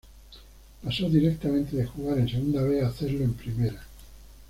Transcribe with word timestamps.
Pasó 0.83 1.07
directamente 1.11 1.77
de 1.77 1.85
jugar 1.85 2.17
en 2.17 2.27
Segunda 2.27 2.63
B 2.63 2.81
a 2.81 2.87
hacerlo 2.87 3.23
en 3.23 3.35
Primera. 3.35 3.83